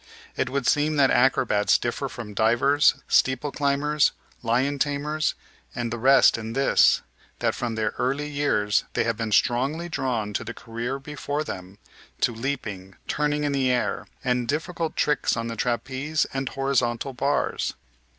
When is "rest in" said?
5.99-6.53